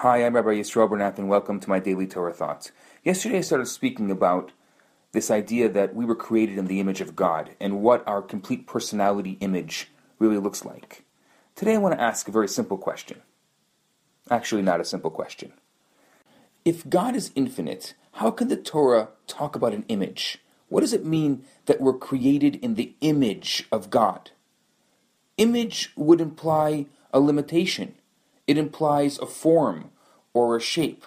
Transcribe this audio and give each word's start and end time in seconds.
Hi, 0.00 0.26
I'm 0.26 0.36
Rabbi 0.36 0.50
Yisroel 0.50 0.90
Bernath, 0.90 1.16
and 1.16 1.26
welcome 1.26 1.58
to 1.58 1.70
my 1.70 1.78
daily 1.78 2.06
Torah 2.06 2.34
thoughts. 2.34 2.70
Yesterday, 3.02 3.38
I 3.38 3.40
started 3.40 3.64
speaking 3.64 4.10
about 4.10 4.52
this 5.12 5.30
idea 5.30 5.70
that 5.70 5.94
we 5.94 6.04
were 6.04 6.14
created 6.14 6.58
in 6.58 6.66
the 6.66 6.80
image 6.80 7.00
of 7.00 7.16
God 7.16 7.52
and 7.58 7.80
what 7.80 8.06
our 8.06 8.20
complete 8.20 8.66
personality 8.66 9.38
image 9.40 9.88
really 10.18 10.36
looks 10.36 10.66
like. 10.66 11.04
Today, 11.54 11.76
I 11.76 11.78
want 11.78 11.94
to 11.94 12.00
ask 12.00 12.28
a 12.28 12.30
very 12.30 12.46
simple 12.46 12.76
question. 12.76 13.22
Actually, 14.30 14.60
not 14.60 14.82
a 14.82 14.84
simple 14.84 15.10
question. 15.10 15.54
If 16.62 16.86
God 16.90 17.16
is 17.16 17.32
infinite, 17.34 17.94
how 18.16 18.30
can 18.30 18.48
the 18.48 18.58
Torah 18.58 19.08
talk 19.26 19.56
about 19.56 19.72
an 19.72 19.86
image? 19.88 20.40
What 20.68 20.82
does 20.82 20.92
it 20.92 21.06
mean 21.06 21.42
that 21.64 21.80
we're 21.80 21.96
created 21.96 22.56
in 22.56 22.74
the 22.74 22.94
image 23.00 23.66
of 23.72 23.88
God? 23.88 24.30
Image 25.38 25.94
would 25.96 26.20
imply 26.20 26.84
a 27.14 27.18
limitation. 27.18 27.94
It 28.46 28.58
implies 28.58 29.18
a 29.18 29.26
form 29.26 29.90
or 30.32 30.56
a 30.56 30.60
shape. 30.60 31.04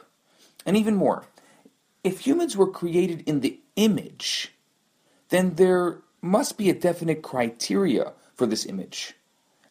And 0.66 0.76
even 0.76 0.96
more, 0.96 1.26
if 2.04 2.22
humans 2.22 2.56
were 2.56 2.70
created 2.70 3.24
in 3.28 3.42
the 3.42 3.60
image, 3.76 4.54
then 5.30 5.56
there 5.56 6.00
must 6.22 6.58
be 6.58 6.70
a 6.70 6.74
definite 6.74 7.22
criteria 7.22 8.14
for 8.34 8.46
this 8.46 8.66
image. 8.66 9.14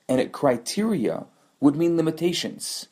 And 0.09 0.21
a 0.21 0.29
criteria 0.29 1.27
would 1.61 1.77
mean 1.77 1.97
limitations. 1.97 2.89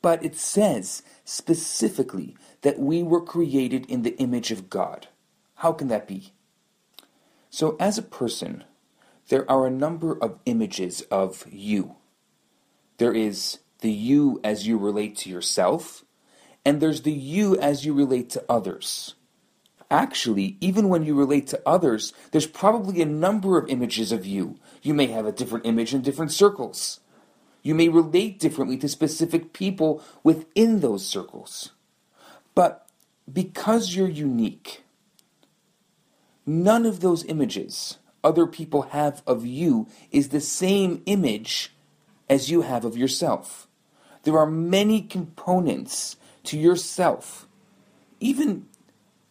But 0.00 0.24
it 0.24 0.36
says 0.36 1.02
specifically 1.24 2.36
that 2.62 2.78
we 2.78 3.02
were 3.02 3.20
created 3.20 3.86
in 3.86 4.02
the 4.02 4.16
image 4.18 4.50
of 4.50 4.68
God. 4.70 5.08
How 5.56 5.72
can 5.72 5.88
that 5.88 6.08
be? 6.08 6.32
So, 7.50 7.76
as 7.78 7.98
a 7.98 8.02
person, 8.02 8.64
there 9.28 9.48
are 9.50 9.66
a 9.66 9.70
number 9.70 10.18
of 10.18 10.38
images 10.46 11.02
of 11.02 11.44
you. 11.50 11.96
There 12.98 13.14
is 13.14 13.58
the 13.82 13.92
you 13.92 14.40
as 14.42 14.66
you 14.66 14.78
relate 14.78 15.16
to 15.18 15.30
yourself, 15.30 16.04
and 16.64 16.80
there's 16.80 17.02
the 17.02 17.12
you 17.12 17.58
as 17.58 17.84
you 17.84 17.92
relate 17.92 18.30
to 18.30 18.44
others. 18.48 19.14
Actually, 19.90 20.56
even 20.60 20.88
when 20.88 21.04
you 21.04 21.14
relate 21.14 21.46
to 21.48 21.60
others, 21.66 22.14
there's 22.30 22.46
probably 22.46 23.02
a 23.02 23.06
number 23.06 23.58
of 23.58 23.68
images 23.68 24.10
of 24.10 24.24
you. 24.24 24.56
You 24.80 24.94
may 24.94 25.08
have 25.08 25.26
a 25.26 25.32
different 25.32 25.66
image 25.66 25.92
in 25.92 26.00
different 26.00 26.32
circles. 26.32 27.00
You 27.62 27.74
may 27.74 27.88
relate 27.88 28.40
differently 28.40 28.78
to 28.78 28.88
specific 28.88 29.52
people 29.52 30.02
within 30.24 30.80
those 30.80 31.06
circles. 31.06 31.72
But 32.54 32.88
because 33.30 33.94
you're 33.94 34.08
unique, 34.08 34.82
none 36.46 36.86
of 36.86 37.00
those 37.00 37.24
images 37.26 37.98
other 38.24 38.46
people 38.46 38.82
have 38.82 39.22
of 39.26 39.44
you 39.44 39.88
is 40.10 40.28
the 40.28 40.40
same 40.40 41.02
image 41.06 41.72
as 42.28 42.50
you 42.50 42.62
have 42.62 42.84
of 42.84 42.96
yourself. 42.96 43.66
There 44.22 44.38
are 44.38 44.46
many 44.46 45.02
components 45.02 46.16
to 46.44 46.58
yourself, 46.58 47.48
even 48.20 48.66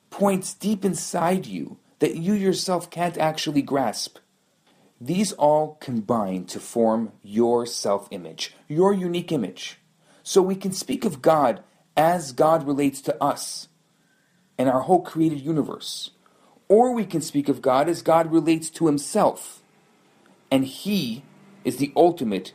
points 0.10 0.54
deep 0.54 0.84
inside 0.86 1.46
you 1.46 1.78
that 2.00 2.16
you 2.16 2.34
yourself 2.34 2.90
can't 2.90 3.18
actually 3.18 3.62
grasp. 3.62 4.18
These 5.00 5.32
all 5.34 5.78
combine 5.80 6.46
to 6.46 6.60
form 6.60 7.14
your 7.24 7.66
self 7.66 8.08
image, 8.12 8.56
your 8.68 8.94
unique 8.94 9.32
image. 9.32 9.80
So 10.24 10.42
we 10.42 10.56
can 10.56 10.72
speak 10.72 11.06
of 11.06 11.22
God 11.22 11.64
as 11.98 12.32
God 12.32 12.68
relates 12.68 13.02
to 13.02 13.24
us 13.24 13.68
and 14.58 14.70
our 14.70 14.82
whole 14.82 15.02
created 15.02 15.42
universe. 15.42 16.12
Or 16.68 16.94
we 16.94 17.06
can 17.06 17.22
speak 17.22 17.50
of 17.50 17.62
God 17.62 17.90
as 17.90 18.02
God 18.02 18.32
relates 18.32 18.70
to 18.72 18.88
himself. 18.88 19.64
And 20.52 20.66
he 20.66 21.24
is 21.64 21.78
the 21.78 21.94
ultimate 21.96 22.54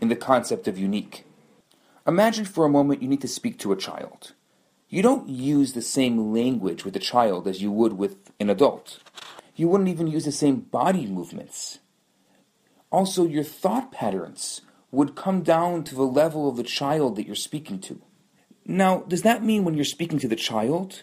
in 0.00 0.08
the 0.08 0.16
concept 0.16 0.68
of 0.68 0.78
unique. 0.78 1.25
Imagine 2.06 2.44
for 2.44 2.64
a 2.64 2.70
moment 2.70 3.02
you 3.02 3.08
need 3.08 3.20
to 3.22 3.28
speak 3.28 3.58
to 3.58 3.72
a 3.72 3.76
child. 3.76 4.32
You 4.88 5.02
don't 5.02 5.28
use 5.28 5.72
the 5.72 5.82
same 5.82 6.32
language 6.32 6.84
with 6.84 6.94
a 6.94 7.00
child 7.00 7.48
as 7.48 7.60
you 7.60 7.72
would 7.72 7.94
with 7.94 8.30
an 8.38 8.48
adult. 8.48 9.00
You 9.56 9.68
wouldn't 9.68 9.88
even 9.88 10.06
use 10.06 10.24
the 10.24 10.32
same 10.32 10.60
body 10.60 11.06
movements. 11.06 11.80
Also, 12.92 13.26
your 13.26 13.42
thought 13.42 13.90
patterns 13.90 14.60
would 14.92 15.16
come 15.16 15.42
down 15.42 15.82
to 15.84 15.96
the 15.96 16.02
level 16.02 16.48
of 16.48 16.56
the 16.56 16.62
child 16.62 17.16
that 17.16 17.26
you're 17.26 17.34
speaking 17.34 17.80
to. 17.80 18.00
Now, 18.64 19.00
does 19.08 19.22
that 19.22 19.42
mean 19.42 19.64
when 19.64 19.74
you're 19.74 19.84
speaking 19.84 20.20
to 20.20 20.28
the 20.28 20.36
child 20.36 21.02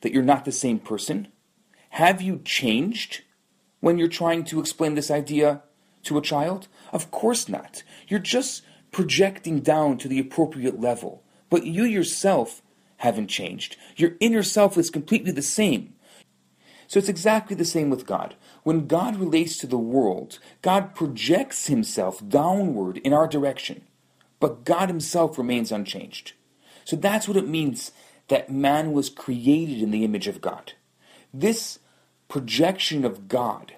that 0.00 0.12
you're 0.12 0.22
not 0.24 0.44
the 0.44 0.52
same 0.52 0.80
person? 0.80 1.28
Have 1.90 2.20
you 2.20 2.40
changed 2.44 3.22
when 3.78 3.98
you're 3.98 4.08
trying 4.08 4.42
to 4.44 4.58
explain 4.58 4.94
this 4.94 5.12
idea 5.12 5.62
to 6.02 6.18
a 6.18 6.22
child? 6.22 6.66
Of 6.92 7.12
course 7.12 7.48
not. 7.48 7.84
You're 8.08 8.18
just 8.18 8.62
projecting 8.94 9.58
down 9.58 9.98
to 9.98 10.08
the 10.08 10.20
appropriate 10.20 10.80
level. 10.80 11.22
But 11.50 11.66
you 11.66 11.84
yourself 11.84 12.62
haven't 12.98 13.26
changed. 13.26 13.76
Your 13.96 14.12
inner 14.20 14.44
self 14.44 14.78
is 14.78 14.88
completely 14.88 15.32
the 15.32 15.42
same. 15.42 15.94
So 16.86 16.98
it's 16.98 17.08
exactly 17.08 17.56
the 17.56 17.64
same 17.64 17.90
with 17.90 18.06
God. 18.06 18.36
When 18.62 18.86
God 18.86 19.16
relates 19.16 19.58
to 19.58 19.66
the 19.66 19.76
world, 19.76 20.38
God 20.62 20.94
projects 20.94 21.66
himself 21.66 22.26
downward 22.26 22.98
in 22.98 23.12
our 23.12 23.26
direction, 23.26 23.82
but 24.38 24.64
God 24.64 24.88
himself 24.90 25.36
remains 25.38 25.72
unchanged. 25.72 26.34
So 26.84 26.94
that's 26.94 27.26
what 27.26 27.36
it 27.36 27.48
means 27.48 27.90
that 28.28 28.48
man 28.48 28.92
was 28.92 29.10
created 29.10 29.82
in 29.82 29.90
the 29.90 30.04
image 30.04 30.28
of 30.28 30.40
God. 30.40 30.74
This 31.32 31.80
projection 32.28 33.04
of 33.04 33.26
God, 33.26 33.74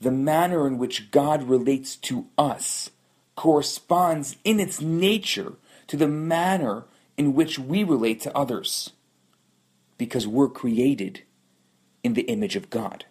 the 0.00 0.10
manner 0.10 0.66
in 0.66 0.78
which 0.78 1.10
God 1.10 1.42
relates 1.42 1.94
to 1.96 2.26
us, 2.38 2.90
corresponds 3.36 4.36
in 4.44 4.60
its 4.60 4.80
nature 4.80 5.54
to 5.86 5.96
the 5.96 6.08
manner 6.08 6.84
in 7.16 7.34
which 7.34 7.58
we 7.58 7.84
relate 7.84 8.20
to 8.22 8.36
others, 8.36 8.90
because 9.98 10.26
we're 10.26 10.48
created 10.48 11.22
in 12.02 12.14
the 12.14 12.22
image 12.22 12.56
of 12.56 12.70
God. 12.70 13.04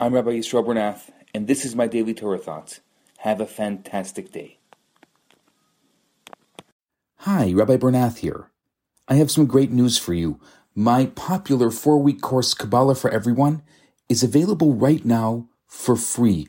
I'm 0.00 0.14
Rabbi 0.14 0.30
Yisroel 0.30 0.64
Bernath, 0.66 1.10
and 1.34 1.46
this 1.46 1.64
is 1.64 1.76
my 1.76 1.86
daily 1.86 2.14
Torah 2.14 2.38
thoughts. 2.38 2.80
Have 3.18 3.40
a 3.40 3.46
fantastic 3.46 4.32
day. 4.32 4.58
Hi, 7.22 7.52
Rabbi 7.52 7.76
Bernath 7.76 8.18
here. 8.18 8.50
I 9.08 9.14
have 9.14 9.30
some 9.30 9.46
great 9.46 9.70
news 9.70 9.98
for 9.98 10.14
you. 10.14 10.38
My 10.74 11.06
popular 11.06 11.70
four 11.70 11.98
week 11.98 12.20
course, 12.20 12.54
Kabbalah 12.54 12.94
for 12.94 13.10
Everyone, 13.10 13.62
is 14.08 14.22
available 14.22 14.74
right 14.74 15.04
now 15.04 15.48
for 15.66 15.96
free 15.96 16.48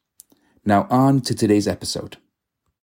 Now, 0.63 0.87
on 0.89 1.21
to 1.21 1.33
today's 1.33 1.67
episode. 1.67 2.17